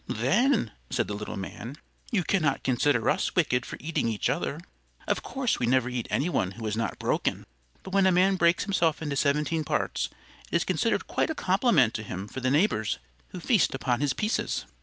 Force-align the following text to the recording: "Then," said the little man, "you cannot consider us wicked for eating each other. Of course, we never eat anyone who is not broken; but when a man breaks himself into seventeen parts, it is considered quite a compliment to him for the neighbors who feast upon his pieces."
"Then," 0.07 0.71
said 0.89 1.07
the 1.07 1.13
little 1.13 1.37
man, 1.37 1.75
"you 2.11 2.23
cannot 2.23 2.63
consider 2.63 3.07
us 3.07 3.35
wicked 3.35 3.67
for 3.67 3.77
eating 3.79 4.07
each 4.07 4.31
other. 4.31 4.59
Of 5.07 5.21
course, 5.21 5.59
we 5.59 5.67
never 5.67 5.89
eat 5.89 6.07
anyone 6.09 6.53
who 6.53 6.65
is 6.65 6.75
not 6.75 6.97
broken; 6.97 7.45
but 7.83 7.93
when 7.93 8.07
a 8.07 8.11
man 8.11 8.35
breaks 8.35 8.63
himself 8.63 9.03
into 9.03 9.15
seventeen 9.15 9.63
parts, 9.63 10.09
it 10.51 10.55
is 10.55 10.63
considered 10.63 11.05
quite 11.05 11.29
a 11.29 11.35
compliment 11.35 11.93
to 11.93 12.01
him 12.01 12.27
for 12.27 12.39
the 12.39 12.49
neighbors 12.49 12.97
who 13.27 13.39
feast 13.39 13.75
upon 13.75 14.01
his 14.01 14.13
pieces." 14.13 14.65